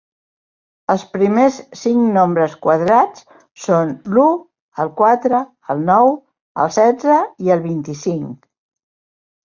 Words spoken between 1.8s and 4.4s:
cinc nombres quadrats són l'u,